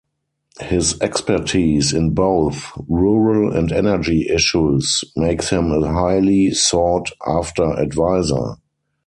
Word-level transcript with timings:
His 0.61 0.99
expertise 0.99 1.93
in 1.93 2.15
both 2.15 2.71
rural 2.89 3.55
and 3.55 3.71
energy 3.71 4.27
issues 4.33 5.03
makes 5.15 5.51
him 5.51 5.71
a 5.71 5.93
highly 5.93 6.49
sought-after 6.55 7.73
advisor. 7.73 8.55